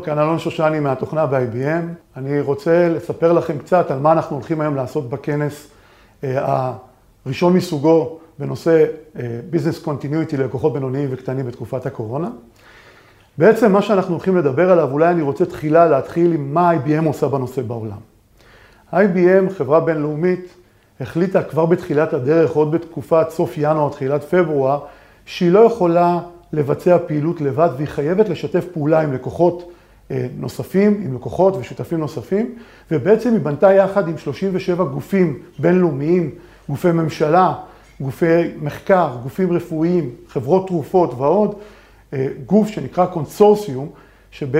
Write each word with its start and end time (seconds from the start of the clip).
כאן 0.00 0.18
אלון 0.18 0.38
שושני 0.38 0.80
מהתוכנה 0.80 1.26
ב-IBM. 1.26 2.16
אני 2.16 2.40
רוצה 2.40 2.88
לספר 2.88 3.32
לכם 3.32 3.58
קצת 3.58 3.90
על 3.90 3.98
מה 3.98 4.12
אנחנו 4.12 4.36
הולכים 4.36 4.60
היום 4.60 4.76
לעשות 4.76 5.10
בכנס 5.10 5.68
הראשון 6.22 7.52
מסוגו 7.52 8.18
בנושא 8.38 8.84
Business 9.52 9.86
Continuity 9.86 10.36
ללקוחות 10.36 10.72
בינוניים 10.72 11.08
וקטנים 11.12 11.46
בתקופת 11.46 11.86
הקורונה. 11.86 12.30
בעצם 13.38 13.72
מה 13.72 13.82
שאנחנו 13.82 14.14
הולכים 14.14 14.36
לדבר 14.36 14.70
עליו, 14.72 14.92
אולי 14.92 15.08
אני 15.08 15.22
רוצה 15.22 15.44
תחילה 15.44 15.86
להתחיל 15.86 16.32
עם 16.32 16.54
מה 16.54 16.72
IBM 16.72 17.06
עושה 17.06 17.28
בנושא 17.28 17.62
בעולם. 17.62 17.98
IBM, 18.92 19.50
חברה 19.58 19.80
בינלאומית, 19.80 20.54
החליטה 21.00 21.42
כבר 21.42 21.66
בתחילת 21.66 22.12
הדרך, 22.12 22.50
עוד 22.50 22.72
בתקופת 22.72 23.26
סוף 23.30 23.54
ינואר, 23.56 23.90
תחילת 23.90 24.24
פברואר, 24.24 24.78
שהיא 25.26 25.50
לא 25.50 25.58
יכולה 25.58 26.20
לבצע 26.52 26.98
פעילות 27.06 27.40
לבד 27.40 27.68
והיא 27.76 27.88
חייבת 27.88 28.28
לשתף 28.28 28.64
פעולה 28.72 29.00
עם 29.00 29.12
לקוחות 29.12 29.70
נוספים, 30.38 31.00
עם 31.04 31.14
לקוחות 31.14 31.56
ושותפים 31.56 31.98
נוספים, 31.98 32.54
ובעצם 32.90 33.32
היא 33.32 33.40
בנתה 33.40 33.72
יחד 33.72 34.08
עם 34.08 34.18
37 34.18 34.84
גופים 34.84 35.38
בינלאומיים, 35.58 36.30
גופי 36.68 36.92
ממשלה, 36.92 37.54
גופי 38.00 38.42
מחקר, 38.62 39.16
גופים 39.22 39.52
רפואיים, 39.52 40.10
חברות 40.28 40.66
תרופות 40.66 41.14
ועוד, 41.14 41.54
גוף 42.46 42.68
שנקרא 42.68 43.06
קונסורסיום 43.06 43.88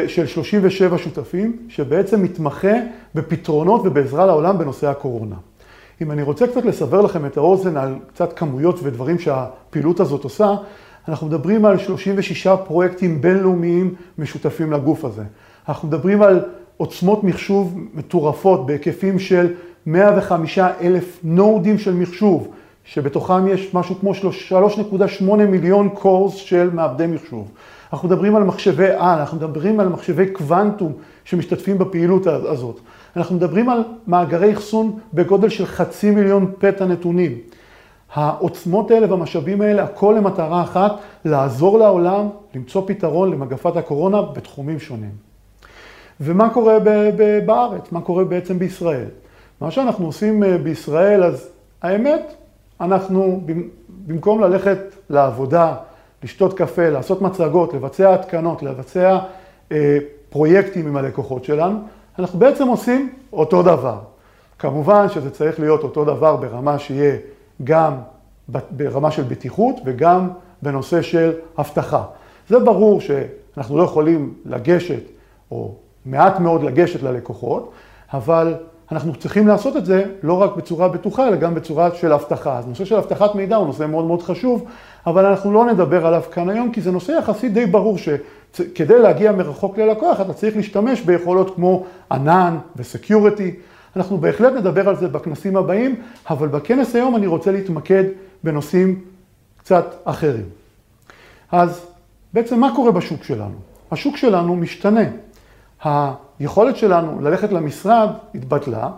של 0.06 0.26
37 0.26 0.98
שותפים, 0.98 1.56
שבעצם 1.68 2.22
מתמחה 2.22 2.74
בפתרונות 3.14 3.80
ובעזרה 3.84 4.26
לעולם 4.26 4.58
בנושא 4.58 4.88
הקורונה. 4.88 5.36
אם 6.02 6.10
אני 6.10 6.22
רוצה 6.22 6.46
קצת 6.46 6.64
לסבר 6.64 7.00
לכם 7.00 7.26
את 7.26 7.36
האוזן 7.36 7.76
על 7.76 7.94
קצת 8.08 8.32
כמויות 8.38 8.80
ודברים 8.82 9.18
שהפעילות 9.18 10.00
הזאת 10.00 10.24
עושה, 10.24 10.54
אנחנו 11.08 11.26
מדברים 11.26 11.64
על 11.64 11.78
36 11.78 12.46
פרויקטים 12.46 13.20
בינלאומיים 13.20 13.94
משותפים 14.18 14.72
לגוף 14.72 15.04
הזה. 15.04 15.22
אנחנו 15.68 15.88
מדברים 15.88 16.22
על 16.22 16.40
עוצמות 16.76 17.24
מחשוב 17.24 17.78
מטורפות 17.94 18.66
בהיקפים 18.66 19.18
של 19.18 19.52
105 19.86 20.58
אלף 20.58 21.20
נודים 21.24 21.78
של 21.78 21.94
מחשוב, 21.94 22.48
שבתוכם 22.84 23.48
יש 23.48 23.74
משהו 23.74 23.94
כמו 24.00 24.12
3.8 24.50 25.24
מיליון 25.36 25.88
קורס 25.88 26.34
של 26.34 26.70
מעבדי 26.72 27.06
מחשוב. 27.06 27.50
אנחנו 27.92 28.08
מדברים 28.08 28.36
על 28.36 28.44
מחשבי 28.44 28.88
על, 28.88 29.18
אנחנו 29.18 29.36
מדברים 29.36 29.80
על 29.80 29.88
מחשבי 29.88 30.26
קוונטום 30.26 30.92
שמשתתפים 31.24 31.78
בפעילות 31.78 32.26
הזאת. 32.26 32.80
אנחנו 33.16 33.36
מדברים 33.36 33.68
על 33.68 33.82
מאגרי 34.06 34.52
אחסון 34.52 34.98
בגודל 35.14 35.48
של 35.48 35.66
חצי 35.66 36.10
מיליון 36.10 36.52
פטה 36.58 36.86
נתונים. 36.86 37.38
העוצמות 38.12 38.90
האלה 38.90 39.10
והמשאבים 39.10 39.60
האלה, 39.60 39.84
הכל 39.84 40.14
למטרה 40.18 40.62
אחת, 40.62 40.92
לעזור 41.24 41.78
לעולם 41.78 42.28
למצוא 42.54 42.82
פתרון 42.86 43.30
למגפת 43.30 43.76
הקורונה 43.76 44.22
בתחומים 44.22 44.78
שונים. 44.78 45.10
ומה 46.20 46.50
קורה 46.50 46.78
בארץ? 47.46 47.92
מה 47.92 48.00
קורה 48.00 48.24
בעצם 48.24 48.58
בישראל? 48.58 49.06
מה 49.60 49.70
שאנחנו 49.70 50.06
עושים 50.06 50.42
בישראל, 50.62 51.24
אז 51.24 51.48
האמת, 51.82 52.34
אנחנו 52.80 53.40
במקום 54.06 54.40
ללכת 54.40 54.78
לעבודה, 55.10 55.74
לשתות 56.22 56.58
קפה, 56.58 56.88
לעשות 56.88 57.22
מצגות, 57.22 57.74
לבצע 57.74 58.14
התקנות, 58.14 58.62
לבצע 58.62 59.18
פרויקטים 60.30 60.86
עם 60.86 60.96
הלקוחות 60.96 61.44
שלנו, 61.44 61.78
אנחנו 62.18 62.38
בעצם 62.38 62.68
עושים 62.68 63.12
אותו 63.32 63.62
דבר. 63.62 63.98
כמובן 64.58 65.08
שזה 65.08 65.30
צריך 65.30 65.60
להיות 65.60 65.82
אותו 65.82 66.04
דבר 66.04 66.36
ברמה 66.36 66.78
שיהיה 66.78 67.16
גם 67.64 67.94
ברמה 68.70 69.10
של 69.10 69.22
בטיחות 69.22 69.76
וגם 69.84 70.28
בנושא 70.62 71.02
של 71.02 71.32
אבטחה. 71.58 72.02
זה 72.48 72.58
ברור 72.58 73.00
שאנחנו 73.00 73.78
לא 73.78 73.82
יכולים 73.82 74.34
לגשת, 74.44 75.02
או 75.50 75.74
מעט 76.06 76.40
מאוד 76.40 76.62
לגשת 76.62 77.02
ללקוחות, 77.02 77.72
אבל 78.12 78.54
אנחנו 78.92 79.14
צריכים 79.14 79.48
לעשות 79.48 79.76
את 79.76 79.86
זה 79.86 80.04
לא 80.22 80.42
רק 80.42 80.56
בצורה 80.56 80.88
בטוחה, 80.88 81.28
אלא 81.28 81.36
גם 81.36 81.54
בצורה 81.54 81.94
של 81.94 82.12
אבטחה. 82.12 82.58
אז 82.58 82.66
נושא 82.66 82.84
של 82.84 82.94
אבטחת 82.94 83.34
מידע 83.34 83.56
הוא 83.56 83.66
נושא 83.66 83.86
מאוד 83.86 84.04
מאוד 84.04 84.22
חשוב, 84.22 84.64
אבל 85.06 85.26
אנחנו 85.26 85.52
לא 85.52 85.64
נדבר 85.64 86.06
עליו 86.06 86.22
כאן 86.32 86.48
היום, 86.48 86.72
כי 86.72 86.80
זה 86.80 86.90
נושא 86.90 87.12
יחסית 87.12 87.52
די 87.52 87.66
ברור 87.66 87.98
שכדי 87.98 88.98
להגיע 88.98 89.32
מרחוק 89.32 89.78
ללקוח, 89.78 90.20
אתה 90.20 90.32
צריך 90.32 90.56
להשתמש 90.56 91.00
ביכולות 91.00 91.54
כמו 91.54 91.84
ענן 92.12 92.56
וסקיוריטי. 92.76 93.54
אנחנו 93.96 94.18
בהחלט 94.18 94.52
נדבר 94.52 94.88
על 94.88 94.96
זה 94.96 95.08
בכנסים 95.08 95.56
הבאים, 95.56 96.02
אבל 96.30 96.48
בכנס 96.48 96.94
היום 96.94 97.16
אני 97.16 97.26
רוצה 97.26 97.52
להתמקד 97.52 98.04
בנושאים 98.44 99.00
קצת 99.56 99.94
אחרים. 100.04 100.44
אז 101.52 101.86
בעצם 102.32 102.60
מה 102.60 102.74
קורה 102.76 102.92
בשוק 102.92 103.24
שלנו? 103.24 103.54
השוק 103.90 104.16
שלנו 104.16 104.56
משתנה. 104.56 105.04
היכולת 105.84 106.76
שלנו 106.76 107.20
ללכת 107.20 107.52
למשרד 107.52 108.08
התבטלה, 108.34 108.90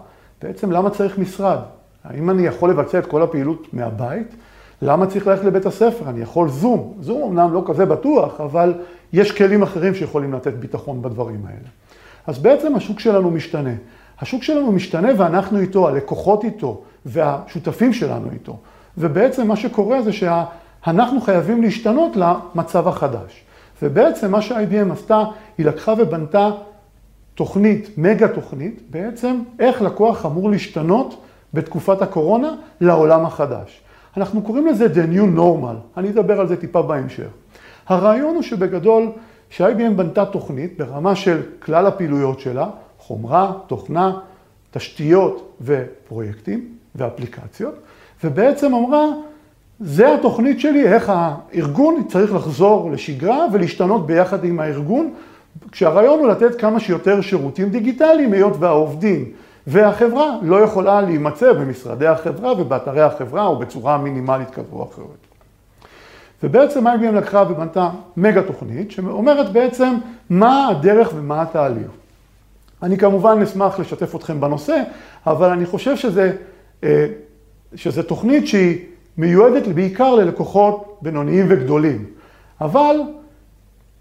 בעצם 0.42 0.72
למה 0.72 0.90
צריך 0.90 1.18
משרד? 1.18 1.58
האם 2.04 2.30
אני 2.30 2.46
יכול 2.46 2.70
לבצע 2.70 2.98
את 2.98 3.06
כל 3.06 3.22
הפעילות 3.22 3.74
מהבית? 3.74 4.34
למה 4.82 5.06
צריך 5.06 5.26
ללכת 5.26 5.44
לבית 5.44 5.66
הספר? 5.66 6.08
אני 6.08 6.20
יכול 6.20 6.48
זום. 6.48 6.94
זום 7.00 7.22
אמנם 7.22 7.52
לא 7.52 7.64
כזה 7.66 7.86
בטוח, 7.86 8.40
אבל 8.40 8.74
יש 9.12 9.32
כלים 9.32 9.62
אחרים 9.62 9.94
שיכולים 9.94 10.32
לתת 10.32 10.52
ביטחון 10.52 11.02
בדברים 11.02 11.40
האלה. 11.46 11.68
אז 12.26 12.38
בעצם 12.38 12.74
השוק 12.74 13.00
שלנו 13.00 13.30
משתנה. 13.30 13.74
השוק 14.21 14.43
שלנו 14.43 14.72
משתנה 14.72 15.09
ואנחנו 15.16 15.59
איתו, 15.59 15.88
הלקוחות 15.88 16.44
איתו 16.44 16.82
והשותפים 17.06 17.93
שלנו 17.93 18.28
איתו. 18.32 18.56
ובעצם 18.99 19.49
מה 19.49 19.56
שקורה 19.56 20.03
זה 20.03 20.12
שאנחנו 20.12 21.21
חייבים 21.21 21.62
להשתנות 21.62 22.16
למצב 22.16 22.88
החדש. 22.88 23.44
ובעצם 23.82 24.31
מה 24.31 24.43
ש-IBM 24.43 24.93
עשתה, 24.93 25.25
היא 25.59 25.66
לקחה 25.66 25.94
ובנתה 25.99 26.50
תוכנית, 27.34 27.91
מגה 27.99 28.28
תוכנית, 28.28 28.82
בעצם 28.91 29.43
איך 29.59 29.82
לקוח 29.82 30.26
אמור 30.26 30.50
להשתנות 30.50 31.22
בתקופת 31.55 32.03
הקורונה 32.03 32.55
לעולם 32.81 33.26
החדש. 33.26 33.81
אנחנו 34.16 34.43
קוראים 34.43 34.66
לזה 34.66 34.87
The 34.87 35.15
New 35.15 35.38
Normal, 35.38 35.76
אני 35.97 36.10
אדבר 36.10 36.41
על 36.41 36.49
זה 36.49 36.56
טיפה 36.56 36.82
בהמשך. 36.82 37.28
הרעיון 37.88 38.34
הוא 38.34 38.43
שבגדול, 38.43 39.09
ש-IBM 39.50 39.91
בנתה 39.97 40.25
תוכנית 40.25 40.78
ברמה 40.78 41.16
של 41.16 41.43
כלל 41.59 41.87
הפעילויות 41.87 42.41
שלה, 42.41 42.69
חומרה, 43.06 43.53
תוכנה, 43.67 44.19
תשתיות 44.71 45.56
ופרויקטים 45.61 46.69
ואפליקציות, 46.94 47.75
ובעצם 48.25 48.75
אמרה, 48.75 49.05
זה 49.81 50.15
התוכנית 50.15 50.61
שלי, 50.61 50.87
איך 50.87 51.12
הארגון 51.15 52.05
צריך 52.09 52.34
לחזור 52.34 52.91
לשגרה 52.91 53.47
ולהשתנות 53.53 54.06
ביחד 54.06 54.44
עם 54.44 54.61
הארגון, 54.61 55.15
כשהרעיון 55.72 56.19
הוא 56.19 56.28
לתת 56.28 56.61
כמה 56.61 56.81
שיותר 56.81 57.21
שירותים 57.21 57.71
דיגיטליים, 57.71 58.33
היות 58.33 58.53
והעובדים 58.59 59.33
והחברה 59.67 60.38
לא 60.43 60.56
יכולה 60.56 61.00
להימצא 61.00 61.53
במשרדי 61.53 62.06
החברה 62.06 62.53
ובאתרי 62.53 63.03
החברה 63.03 63.47
או 63.47 63.59
בצורה 63.59 63.99
מינימלית 63.99 64.50
כזו 64.50 64.73
או 64.73 64.88
אחרת. 64.93 65.27
ובעצם 66.43 66.87
IBM 66.87 67.12
לקחה 67.12 67.44
ובנתה 67.50 67.91
מגה 68.17 68.43
תוכנית 68.43 68.91
שאומרת 68.91 69.53
בעצם 69.53 69.94
מה 70.31 70.69
הדרך 70.69 71.11
ומה 71.15 71.43
התהליך. 71.43 71.91
אני 72.82 72.98
כמובן 72.98 73.42
אשמח 73.42 73.78
לשתף 73.78 74.14
אתכם 74.14 74.41
בנושא, 74.41 74.82
אבל 75.26 75.50
אני 75.50 75.66
חושב 75.66 75.97
שזה, 75.97 76.32
שזה 77.75 78.03
תוכנית 78.03 78.47
שהיא 78.47 78.78
מיועדת 79.19 79.69
בעיקר 79.69 80.14
ללקוחות 80.14 80.98
בינוניים 81.03 81.47
וגדולים. 81.48 82.04
אבל 82.60 82.97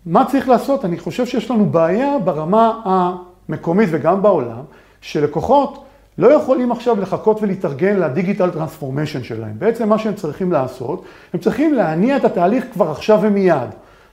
מה 0.06 0.26
צריך 0.26 0.50
לעשות? 0.50 0.86
אני 0.86 0.98
חושב 0.98 1.26
שיש 1.26 1.52
לנו 1.52 1.66
בעיה 1.66 2.20
ברמה 2.24 2.82
המקומית 2.86 3.90
וגם 3.92 4.22
בעולם, 4.22 4.62
שלקוחות 5.02 5.84
לא 6.18 6.28
יכולים 6.28 6.72
עכשיו 6.72 7.02
לחכות 7.02 7.42
ולהתארגן 7.42 8.00
לדיגיטל 8.00 8.52
טרנספורמיישן 8.52 9.24
שלהם. 9.24 9.54
בעצם 9.58 9.90
מה 9.90 9.98
שהם 9.98 10.14
צריכים 10.14 10.52
לעשות, 10.52 11.04
הם 11.34 11.40
צריכים 11.40 11.74
להניע 11.74 12.18
את 12.18 12.26
התהליך 12.26 12.66
כבר 12.74 12.92
עכשיו 12.92 13.20
ומיד. 13.22 13.70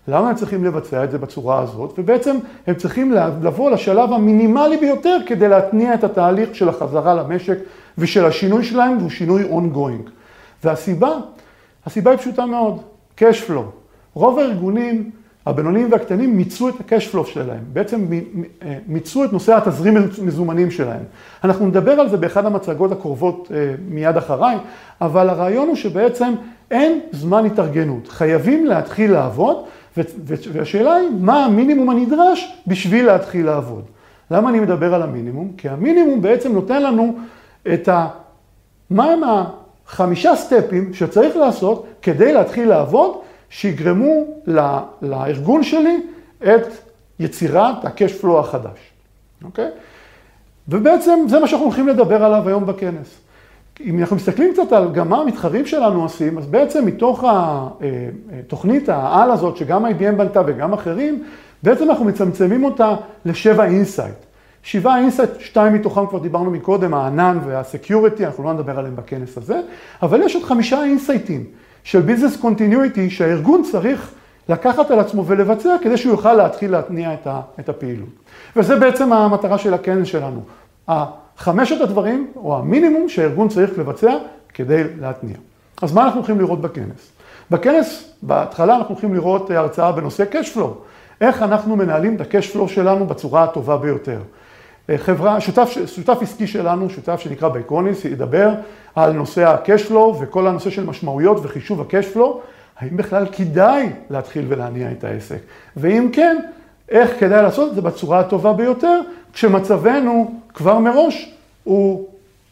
למה 0.08 0.28
הם 0.28 0.34
צריכים 0.34 0.64
לבצע 0.64 1.04
את 1.04 1.10
זה 1.10 1.18
בצורה 1.18 1.58
הזאת? 1.58 1.94
ובעצם 1.98 2.36
הם 2.66 2.74
צריכים 2.74 3.12
לבוא 3.42 3.70
לשלב 3.70 4.12
המינימלי 4.12 4.76
ביותר 4.76 5.18
כדי 5.26 5.48
להתניע 5.48 5.94
את 5.94 6.04
התהליך 6.04 6.54
של 6.54 6.68
החזרה 6.68 7.14
למשק 7.14 7.58
ושל 7.98 8.24
השינוי 8.24 8.64
שלהם, 8.64 8.98
והוא 8.98 9.10
שינוי 9.10 9.44
ongoing. 9.50 10.10
והסיבה, 10.64 11.10
הסיבה 11.86 12.10
היא 12.10 12.18
פשוטה 12.18 12.46
מאוד, 12.46 12.80
cash 13.18 13.48
flow. 13.48 13.62
רוב 14.14 14.38
הארגונים 14.38 15.10
הבינוניים 15.46 15.92
והקטנים 15.92 16.36
מיצו 16.36 16.68
את 16.68 16.74
ה-cash 16.74 17.14
flow 17.14 17.26
שלהם, 17.26 17.60
בעצם 17.72 18.06
מיצו 18.86 19.24
את 19.24 19.32
נושא 19.32 19.56
התזרים 19.56 19.94
מזומנים 20.22 20.70
שלהם. 20.70 21.02
אנחנו 21.44 21.66
נדבר 21.66 21.92
על 21.92 22.08
זה 22.08 22.16
באחד 22.16 22.46
המצגות 22.46 22.92
הקרובות 22.92 23.50
מיד 23.88 24.16
אחריי, 24.16 24.56
אבל 25.00 25.28
הרעיון 25.28 25.68
הוא 25.68 25.76
שבעצם 25.76 26.34
אין 26.70 27.00
זמן 27.12 27.46
התארגנות. 27.46 28.08
חייבים 28.08 28.66
להתחיל 28.66 29.12
לעבוד, 29.12 29.56
והשאלה 30.52 30.94
היא, 30.94 31.08
מה 31.20 31.44
המינימום 31.44 31.90
הנדרש 31.90 32.56
בשביל 32.66 33.06
להתחיל 33.06 33.46
לעבוד? 33.46 33.84
למה 34.30 34.50
אני 34.50 34.60
מדבר 34.60 34.94
על 34.94 35.02
המינימום? 35.02 35.52
כי 35.56 35.68
המינימום 35.68 36.22
בעצם 36.22 36.52
נותן 36.52 36.82
לנו 36.82 37.18
את 37.74 37.88
ה... 37.88 38.08
מהם 38.90 39.20
החמישה 39.24 40.36
סטפים 40.36 40.94
שצריך 40.94 41.36
לעשות 41.36 41.86
כדי 42.02 42.32
להתחיל 42.32 42.68
לעבוד, 42.68 43.16
שיגרמו 43.50 44.24
לארגון 45.02 45.62
שלי 45.62 46.00
את 46.42 46.66
יצירת 47.18 47.84
ה-cash 47.84 48.24
flow 48.24 48.38
החדש, 48.38 48.78
אוקיי? 49.44 49.70
ובעצם 50.68 51.18
זה 51.28 51.40
מה 51.40 51.48
שאנחנו 51.48 51.66
הולכים 51.66 51.88
לדבר 51.88 52.24
עליו 52.24 52.48
היום 52.48 52.66
בכנס. 52.66 53.21
אם 53.80 53.98
אנחנו 53.98 54.16
מסתכלים 54.16 54.52
קצת 54.52 54.72
על 54.72 54.92
גם 54.92 55.08
מה 55.08 55.20
המתחרים 55.20 55.66
שלנו 55.66 56.02
עושים, 56.02 56.38
אז 56.38 56.46
בעצם 56.46 56.86
מתוך 56.86 57.24
התוכנית 58.38 58.88
העל 58.88 59.30
הזאת, 59.30 59.56
שגם 59.56 59.86
IBM 59.86 60.12
בנתה 60.16 60.42
וגם 60.46 60.72
אחרים, 60.72 61.24
בעצם 61.62 61.90
אנחנו 61.90 62.04
מצמצמים 62.04 62.64
אותה 62.64 62.94
לשבע 63.24 63.64
insight. 63.64 64.14
שבעה 64.62 64.98
insight, 64.98 65.30
שתיים 65.38 65.74
מתוכם 65.74 66.06
כבר 66.06 66.18
דיברנו 66.18 66.50
מקודם, 66.50 66.94
הענן 66.94 67.38
וה-security, 67.46 68.26
אנחנו 68.26 68.44
לא 68.44 68.52
נדבר 68.52 68.78
עליהם 68.78 68.96
בכנס 68.96 69.38
הזה, 69.38 69.60
אבל 70.02 70.22
יש 70.22 70.34
עוד 70.34 70.44
חמישה 70.44 70.84
insightים 70.84 71.44
של 71.84 72.00
business 72.00 72.36
continuity 72.36 73.10
שהארגון 73.10 73.62
צריך 73.62 74.10
לקחת 74.48 74.90
על 74.90 74.98
עצמו 75.00 75.26
ולבצע 75.26 75.76
כדי 75.82 75.96
שהוא 75.96 76.12
יוכל 76.12 76.32
להתחיל 76.32 76.72
להתניע 76.72 77.14
את 77.60 77.68
הפעילות. 77.68 78.08
וזה 78.56 78.76
בעצם 78.76 79.12
המטרה 79.12 79.58
של 79.58 79.74
הכנס 79.74 80.08
שלנו. 80.08 80.40
חמשת 81.36 81.80
הדברים, 81.80 82.32
או 82.36 82.56
המינימום 82.56 83.08
שהארגון 83.08 83.48
צריך 83.48 83.78
לבצע 83.78 84.14
כדי 84.54 84.82
להתניע. 85.00 85.36
אז 85.82 85.92
מה 85.92 86.04
אנחנו 86.04 86.18
הולכים 86.18 86.38
לראות 86.38 86.60
בכנס? 86.60 87.12
בכנס, 87.50 88.14
בהתחלה 88.22 88.76
אנחנו 88.76 88.94
הולכים 88.94 89.14
לראות 89.14 89.50
הרצאה 89.50 89.92
בנושא 89.92 90.24
cash 90.32 90.56
flow. 90.56 90.68
איך 91.20 91.42
אנחנו 91.42 91.76
מנהלים 91.76 92.16
את 92.16 92.20
ה-cash 92.20 92.56
flow 92.56 92.68
שלנו 92.68 93.06
בצורה 93.06 93.42
הטובה 93.44 93.76
ביותר. 93.76 94.18
חברה, 94.96 95.40
שותף, 95.40 95.74
שותף 95.86 96.18
עסקי 96.20 96.46
שלנו, 96.46 96.90
שותף 96.90 97.20
שנקרא 97.20 97.48
בייקוניס, 97.48 98.04
ידבר 98.04 98.50
על 98.94 99.12
נושא 99.12 99.48
ה-cash 99.48 99.90
flow 99.90 100.20
וכל 100.20 100.46
הנושא 100.46 100.70
של 100.70 100.86
משמעויות 100.86 101.38
וחישוב 101.42 101.80
ה-cash 101.80 102.16
flow, 102.16 102.28
האם 102.78 102.96
בכלל 102.96 103.26
כדאי 103.32 103.90
להתחיל 104.10 104.44
ולהניע 104.48 104.92
את 104.92 105.04
העסק, 105.04 105.38
ואם 105.76 106.10
כן, 106.12 106.36
איך 106.88 107.20
כדאי 107.20 107.42
לעשות 107.42 107.70
את 107.70 107.74
זה 107.74 107.82
בצורה 107.82 108.20
הטובה 108.20 108.52
ביותר, 108.52 109.00
כשמצבנו 109.32 110.34
כבר 110.54 110.78
מראש 110.78 111.34
הוא, 111.64 112.08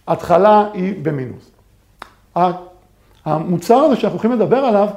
התחלה 0.08 0.68
היא 0.72 0.94
במינוס. 1.02 1.50
המוצר 3.24 3.76
הזה 3.76 3.96
שאנחנו 3.96 4.18
הולכים 4.18 4.32
לדבר 4.32 4.56
עליו, 4.56 4.88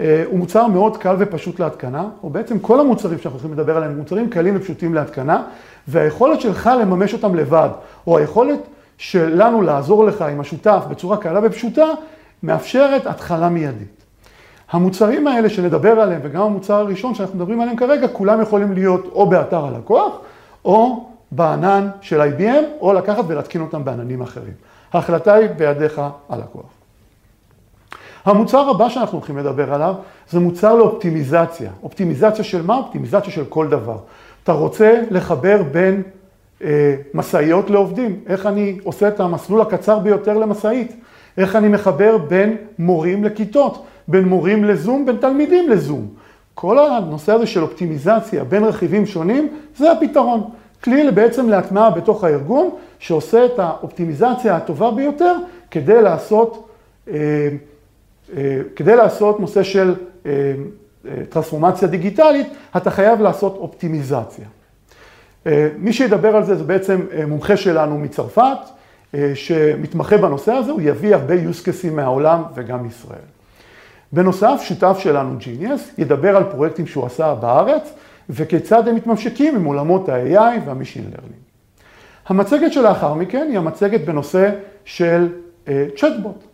אה, 0.00 0.24
הוא 0.26 0.38
מוצר 0.38 0.66
מאוד 0.66 0.96
קל 0.96 1.16
ופשוט 1.18 1.60
להתקנה, 1.60 2.08
או 2.22 2.30
בעצם 2.30 2.58
כל 2.58 2.80
המוצרים 2.80 3.18
שאנחנו 3.18 3.38
הולכים 3.38 3.52
לדבר 3.52 3.76
עליהם, 3.76 3.98
מוצרים 3.98 4.30
קלים 4.30 4.56
ופשוטים 4.56 4.94
להתקנה, 4.94 5.42
והיכולת 5.88 6.40
שלך 6.40 6.70
לממש 6.80 7.12
אותם 7.12 7.34
לבד, 7.34 7.68
או 8.06 8.18
היכולת 8.18 8.58
שלנו 8.98 9.62
לעזור 9.62 10.04
לך 10.04 10.22
עם 10.22 10.40
השותף 10.40 10.82
בצורה 10.90 11.16
קלה 11.16 11.40
ופשוטה, 11.42 11.86
מאפשרת 12.42 13.06
התחלה 13.06 13.48
מיידית. 13.48 14.04
המוצרים 14.70 15.26
האלה 15.26 15.48
שנדבר 15.50 16.00
עליהם, 16.00 16.20
וגם 16.24 16.42
המוצר 16.42 16.74
הראשון 16.74 17.14
שאנחנו 17.14 17.36
מדברים 17.36 17.60
עליהם 17.60 17.76
כרגע, 17.76 18.08
כולם 18.08 18.42
יכולים 18.42 18.72
להיות 18.72 19.04
או 19.12 19.30
באתר 19.30 19.64
הלקוח, 19.64 20.18
או 20.64 21.06
בענן 21.30 21.88
של 22.00 22.20
IBM, 22.20 22.64
או 22.80 22.92
לקחת 22.92 23.24
ולהתקין 23.26 23.60
אותם 23.60 23.84
בעננים 23.84 24.20
אחרים. 24.20 24.52
ההחלטה 24.92 25.34
היא 25.34 25.48
בידיך 25.48 26.00
הלקוח. 26.28 26.78
המוצר 28.24 28.70
הבא 28.70 28.88
שאנחנו 28.88 29.18
הולכים 29.18 29.38
לדבר 29.38 29.74
עליו, 29.74 29.94
זה 30.30 30.40
מוצר 30.40 30.74
לאופטימיזציה. 30.74 31.70
אופטימיזציה 31.82 32.44
של 32.44 32.62
מה? 32.62 32.76
אופטימיזציה 32.76 33.32
של 33.32 33.44
כל 33.44 33.68
דבר. 33.68 33.98
אתה 34.44 34.52
רוצה 34.52 35.02
לחבר 35.10 35.62
בין 35.62 36.02
אה, 36.64 36.94
משאיות 37.14 37.70
לעובדים, 37.70 38.20
איך 38.26 38.46
אני 38.46 38.78
עושה 38.84 39.08
את 39.08 39.20
המסלול 39.20 39.60
הקצר 39.60 39.98
ביותר 39.98 40.38
למשאית, 40.38 40.96
איך 41.38 41.56
אני 41.56 41.68
מחבר 41.68 42.18
בין 42.18 42.56
מורים 42.78 43.24
לכיתות, 43.24 43.84
בין 44.08 44.24
מורים 44.24 44.64
לזום, 44.64 45.06
בין 45.06 45.16
תלמידים 45.16 45.70
לזום. 45.70 46.08
כל 46.54 46.78
הנושא 46.78 47.32
הזה 47.32 47.46
של 47.46 47.62
אופטימיזציה 47.62 48.44
בין 48.44 48.64
רכיבים 48.64 49.06
שונים, 49.06 49.48
זה 49.76 49.92
הפתרון. 49.92 50.50
כלי 50.84 51.10
בעצם 51.10 51.48
להטמעה 51.48 51.90
בתוך 51.90 52.24
הארגון, 52.24 52.70
שעושה 52.98 53.44
את 53.44 53.58
האופטימיזציה 53.58 54.56
הטובה 54.56 54.90
ביותר 54.90 55.34
כדי 55.70 56.02
לעשות, 56.02 56.68
אה, 57.08 57.14
אה, 58.36 58.58
כדי 58.76 58.96
לעשות 58.96 59.40
נושא 59.40 59.62
של 59.62 59.94
אה, 60.26 60.30
טרנספורמציה 61.28 61.88
דיגיטלית, 61.88 62.46
אתה 62.76 62.90
חייב 62.90 63.20
לעשות 63.20 63.56
אופטימיזציה. 63.56 64.44
מי 65.78 65.92
שידבר 65.92 66.36
על 66.36 66.44
זה 66.44 66.56
זה 66.56 66.64
בעצם 66.64 67.00
מומחה 67.28 67.56
שלנו 67.56 67.98
מצרפת, 67.98 68.58
שמתמחה 69.34 70.16
בנושא 70.16 70.52
הזה, 70.52 70.70
הוא 70.70 70.80
יביא 70.80 71.14
הרבה 71.14 71.34
use 71.34 71.64
cases 71.64 71.90
מהעולם 71.90 72.42
וגם 72.54 72.82
מישראל. 72.82 73.18
בנוסף, 74.12 74.60
שותף 74.62 74.96
שלנו, 74.98 75.38
Genius, 75.40 75.80
ידבר 75.98 76.36
על 76.36 76.44
פרויקטים 76.44 76.86
שהוא 76.86 77.06
עשה 77.06 77.34
בארץ, 77.34 77.92
וכיצד 78.30 78.88
הם 78.88 78.94
מתממשקים 78.94 79.56
עם 79.56 79.64
עולמות 79.64 80.08
ה-AI 80.08 80.60
וה-Machine 80.66 81.16
Learning. 81.16 81.48
המצגת 82.26 82.72
שלאחר 82.72 83.14
מכן 83.14 83.46
היא 83.50 83.58
המצגת 83.58 84.00
בנושא 84.00 84.50
של 84.84 85.28
צ'טבוט. 85.96 86.42
Uh, 86.42 86.48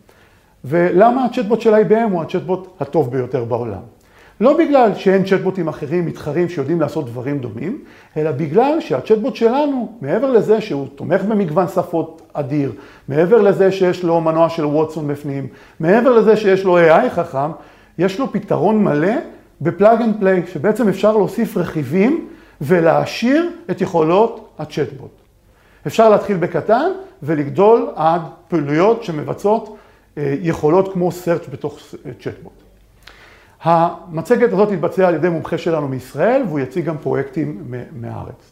ולמה 0.65 1.25
הצ'טבוט 1.25 1.61
של 1.61 1.73
IBM 1.73 2.11
הוא 2.11 2.21
הצ'טבוט 2.21 2.67
הטוב 2.79 3.11
ביותר 3.11 3.43
בעולם? 3.43 3.81
לא 4.41 4.57
בגלל 4.57 4.95
שאין 4.95 5.23
צ'טבוטים 5.23 5.67
אחרים 5.67 6.05
מתחרים 6.05 6.49
שיודעים 6.49 6.81
לעשות 6.81 7.05
דברים 7.05 7.39
דומים, 7.39 7.83
אלא 8.17 8.31
בגלל 8.31 8.79
שהצ'טבוט 8.79 9.35
שלנו, 9.35 9.91
מעבר 10.01 10.31
לזה 10.31 10.61
שהוא 10.61 10.87
תומך 10.95 11.21
במגוון 11.21 11.67
שפות 11.67 12.21
אדיר, 12.33 12.71
מעבר 13.07 13.41
לזה 13.41 13.71
שיש 13.71 14.03
לו 14.03 14.21
מנוע 14.21 14.49
של 14.49 14.65
ווטסון 14.65 15.07
בפנים, 15.07 15.47
מעבר 15.79 16.09
לזה 16.09 16.37
שיש 16.37 16.63
לו 16.63 16.79
AI 16.79 17.09
חכם, 17.09 17.51
יש 17.97 18.19
לו 18.19 18.31
פתרון 18.31 18.83
מלא 18.83 19.13
ב-plug 19.61 20.01
and 20.01 20.15
play, 20.19 20.43
שבעצם 20.47 20.89
אפשר 20.89 21.11
להוסיף 21.11 21.57
רכיבים 21.57 22.27
ולהעשיר 22.61 23.49
את 23.71 23.81
יכולות 23.81 24.55
הצ'טבוט. 24.59 25.11
אפשר 25.87 26.09
להתחיל 26.09 26.37
בקטן 26.37 26.91
ולגדול 27.23 27.89
עד 27.95 28.21
פעילויות 28.47 29.03
שמבצעות 29.03 29.77
אה, 30.17 30.35
יכולות 30.41 30.93
כמו 30.93 31.09
search 31.09 31.51
בתוך 31.51 31.79
צ'טבוט. 32.19 32.53
המצגת 33.63 34.53
הזאת 34.53 34.69
תתבצע 34.69 35.07
על 35.07 35.15
ידי 35.15 35.29
מומחה 35.29 35.57
שלנו 35.57 35.87
מישראל, 35.87 36.43
והוא 36.47 36.59
יציג 36.59 36.85
גם 36.85 36.97
פרויקטים 36.97 37.73
מהארץ. 37.91 38.51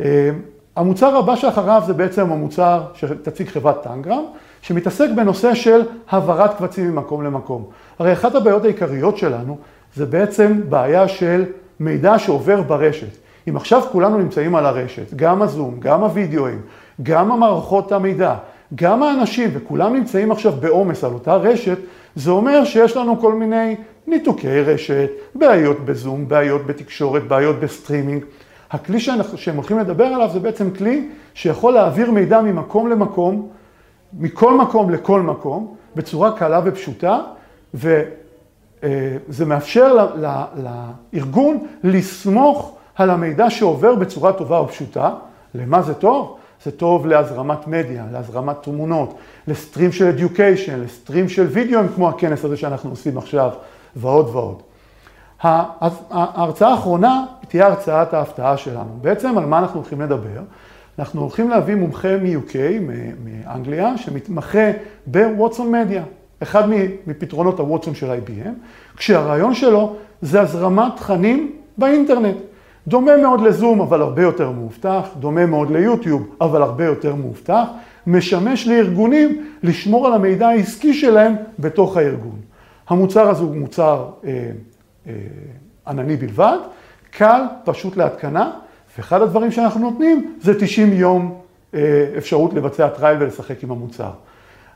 אה, 0.00 0.30
המוצר 0.76 1.16
הבא 1.16 1.36
שאחריו 1.36 1.82
זה 1.86 1.94
בעצם 1.94 2.32
המוצר 2.32 2.82
שתציג 2.94 3.48
חברת 3.48 3.82
טנגרם, 3.82 4.24
שמתעסק 4.62 5.08
בנושא 5.16 5.54
של 5.54 5.82
העברת 6.08 6.58
קבצים 6.58 6.90
ממקום 6.90 7.22
למקום. 7.24 7.64
הרי 7.98 8.12
אחת 8.12 8.34
הבעיות 8.34 8.64
העיקריות 8.64 9.18
שלנו 9.18 9.58
זה 9.96 10.06
בעצם 10.06 10.60
בעיה 10.68 11.08
של 11.08 11.44
מידע 11.80 12.18
שעובר 12.18 12.62
ברשת. 12.62 13.16
אם 13.48 13.56
עכשיו 13.56 13.82
כולנו 13.92 14.18
נמצאים 14.18 14.54
על 14.54 14.66
הרשת, 14.66 15.14
גם 15.14 15.42
הזום, 15.42 15.76
גם 15.78 16.02
הווידאוים, 16.02 16.60
גם 17.02 17.32
המערכות 17.32 17.92
המידע, 17.92 18.34
גם 18.74 19.02
האנשים, 19.02 19.50
וכולם 19.52 19.94
נמצאים 19.94 20.32
עכשיו 20.32 20.52
בעומס 20.52 21.04
על 21.04 21.12
אותה 21.12 21.34
רשת, 21.34 21.78
זה 22.14 22.30
אומר 22.30 22.64
שיש 22.64 22.96
לנו 22.96 23.20
כל 23.20 23.34
מיני 23.34 23.76
ניתוקי 24.06 24.60
רשת, 24.60 25.10
בעיות 25.34 25.84
בזום, 25.84 26.28
בעיות 26.28 26.66
בתקשורת, 26.66 27.28
בעיות 27.28 27.60
ב-streaming. 27.60 28.24
הכלי 28.70 29.00
שהם 29.00 29.56
הולכים 29.56 29.78
לדבר 29.78 30.04
עליו 30.04 30.30
זה 30.32 30.40
בעצם 30.40 30.70
כלי 30.70 31.08
שיכול 31.34 31.72
להעביר 31.72 32.10
מידע 32.10 32.40
ממקום 32.40 32.90
למקום, 32.90 33.48
מכל 34.18 34.54
מקום 34.58 34.90
לכל 34.90 35.22
מקום, 35.22 35.74
בצורה 35.96 36.32
קלה 36.32 36.60
ופשוטה, 36.64 37.20
ו... 37.74 38.02
אה, 38.84 39.16
זה 39.28 39.44
מאפשר 39.44 40.08
לארגון 41.12 41.66
לסמוך 41.84 42.76
על 42.94 43.10
המידע 43.10 43.50
שעובר 43.50 43.94
בצורה 43.94 44.32
טובה 44.32 44.60
ופשוטה. 44.60 45.10
למה 45.54 45.82
זה 45.82 45.94
טוב? 45.94 46.36
זה 46.64 46.70
טוב 46.70 47.06
להזרמת 47.06 47.66
מדיה, 47.66 48.04
להזרמת 48.12 48.56
תמונות, 48.62 49.14
לסטרים 49.48 49.92
של 49.92 50.16
education, 50.18 50.76
לסטרים 50.76 51.28
של 51.28 51.46
וידאו, 51.46 51.80
כמו 51.94 52.08
הכנס 52.08 52.44
הזה 52.44 52.56
שאנחנו 52.56 52.90
עושים 52.90 53.18
עכשיו, 53.18 53.50
ועוד 53.96 54.28
ועוד. 54.32 54.62
ההרצאה 55.42 56.68
האחרונה 56.68 57.24
תהיה 57.48 57.66
הרצאת 57.66 58.14
ההפתעה 58.14 58.56
שלנו. 58.56 58.98
בעצם 59.00 59.38
על 59.38 59.46
מה 59.46 59.58
אנחנו 59.58 59.80
הולכים 59.80 60.00
לדבר? 60.00 60.40
אנחנו 60.98 61.20
הולכים 61.20 61.50
להביא 61.50 61.74
מומחה 61.74 62.16
מ-UK, 62.16 62.56
מאנגליה, 63.24 63.98
שמתמחה 63.98 64.70
בווטסון 65.06 65.72
מדיה. 65.72 66.02
אחד 66.42 66.64
מפתרונות 67.06 67.58
הווטסון 67.58 67.94
של 67.94 68.10
IBM, 68.10 68.48
כשהרעיון 68.96 69.54
שלו 69.54 69.96
זה 70.22 70.40
הזרמת 70.40 70.96
תכנים 70.96 71.52
באינטרנט. 71.78 72.36
דומה 72.88 73.16
מאוד 73.16 73.40
לזום, 73.40 73.80
אבל 73.80 74.02
הרבה 74.02 74.22
יותר 74.22 74.50
מאובטח, 74.50 75.08
דומה 75.18 75.46
מאוד 75.46 75.70
ליוטיוב, 75.70 76.26
אבל 76.40 76.62
הרבה 76.62 76.84
יותר 76.84 77.14
מאובטח, 77.14 77.64
משמש 78.06 78.68
לארגונים 78.68 79.44
לשמור 79.62 80.06
על 80.06 80.12
המידע 80.12 80.48
העסקי 80.48 80.94
שלהם 80.94 81.34
בתוך 81.58 81.96
הארגון. 81.96 82.38
המוצר 82.88 83.28
הזה 83.28 83.42
הוא 83.42 83.56
מוצר 83.56 84.08
אה, 84.24 84.50
אה, 85.06 85.12
ענני 85.86 86.16
בלבד, 86.16 86.58
קל, 87.10 87.42
פשוט 87.64 87.96
להתקנה, 87.96 88.50
ואחד 88.98 89.22
הדברים 89.22 89.50
שאנחנו 89.52 89.80
נותנים 89.80 90.34
זה 90.40 90.60
90 90.60 90.92
יום 90.92 91.40
אה, 91.74 92.06
אפשרות 92.18 92.54
לבצע 92.54 92.88
trial 92.88 93.22
ולשחק 93.22 93.62
עם 93.62 93.70
המוצר. 93.70 94.10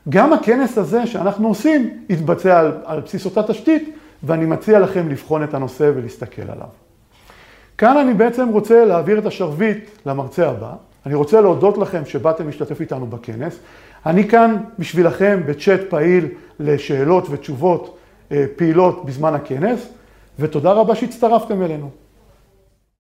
גם 0.09 0.33
הכנס 0.33 0.77
הזה 0.77 1.07
שאנחנו 1.07 1.47
עושים 1.47 2.03
יתבצע 2.09 2.59
על, 2.59 2.71
על 2.85 2.99
בסיס 2.99 3.25
אותה 3.25 3.43
תשתית, 3.43 3.95
ואני 4.23 4.45
מציע 4.45 4.79
לכם 4.79 5.09
לבחון 5.09 5.43
את 5.43 5.53
הנושא 5.53 5.91
ולהסתכל 5.95 6.41
עליו. 6.41 6.67
כאן 7.77 7.97
אני 7.97 8.13
בעצם 8.13 8.47
רוצה 8.47 8.85
להעביר 8.85 9.19
את 9.19 9.25
השרביט 9.25 9.89
למרצה 10.05 10.49
הבא. 10.49 10.73
אני 11.05 11.15
רוצה 11.15 11.41
להודות 11.41 11.77
לכם 11.77 12.05
שבאתם 12.05 12.45
להשתתף 12.45 12.81
איתנו 12.81 13.05
בכנס. 13.05 13.59
אני 14.05 14.27
כאן 14.27 14.57
בשבילכם 14.79 15.41
בצ'אט 15.45 15.79
פעיל 15.89 16.27
לשאלות 16.59 17.27
ותשובות 17.29 17.97
פעילות 18.55 19.05
בזמן 19.05 19.33
הכנס, 19.33 19.89
ותודה 20.39 20.71
רבה 20.71 20.95
שהצטרפתם 20.95 21.61
אלינו. 21.61 21.89